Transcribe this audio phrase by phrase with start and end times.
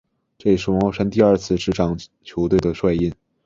[0.39, 3.13] 这也是王宝山第二次执掌球队的帅印。